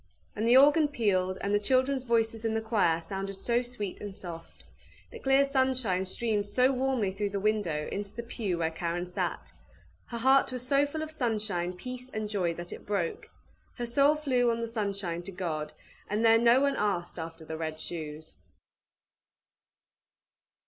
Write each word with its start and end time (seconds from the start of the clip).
And 0.35 0.47
the 0.47 0.57
organ 0.57 0.87
pealed, 0.87 1.37
and 1.41 1.53
the 1.53 1.59
children's 1.59 2.05
voices 2.05 2.43
in 2.43 2.55
the 2.55 2.61
choir 2.61 3.01
sounded 3.01 3.35
so 3.35 3.61
sweet 3.61 4.01
and 4.01 4.15
soft! 4.15 4.63
The 5.11 5.19
clear 5.19 5.45
sunshine 5.45 6.05
streamed 6.05 6.47
so 6.47 6.71
warmly 6.71 7.11
through 7.11 7.29
the 7.29 7.39
window 7.39 7.87
into 7.91 8.11
the 8.15 8.23
pew 8.23 8.57
where 8.57 8.71
Karen 8.71 9.05
sat! 9.05 9.51
Her 10.07 10.17
heart 10.17 10.51
was 10.51 10.65
so 10.67 10.87
full 10.87 11.03
of 11.03 11.11
sunshine, 11.11 11.73
peace, 11.73 12.09
and 12.09 12.27
joy, 12.27 12.55
that 12.55 12.73
it 12.73 12.87
broke. 12.87 13.29
Her 13.77 13.85
soul 13.85 14.15
flew 14.15 14.49
on 14.49 14.59
the 14.59 14.67
sunshine 14.67 15.21
to 15.21 15.31
God, 15.31 15.71
and 16.09 16.25
there 16.25 16.39
no 16.39 16.61
one 16.61 16.77
asked 16.77 17.19
after 17.19 17.45
the 17.45 17.55
RED 17.55 17.79
SHOES. 17.79 18.37